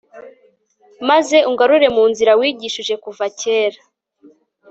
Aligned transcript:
maze 1.09 1.37
ungarure 1.49 1.87
mu 1.95 2.03
nzira 2.11 2.31
wigishije 2.39 2.93
kuva 3.03 3.25
kera 3.39 3.79